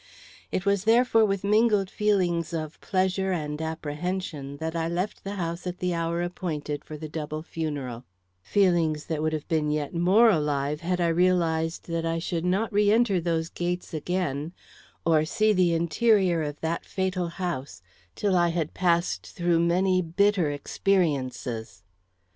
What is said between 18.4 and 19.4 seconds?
had passed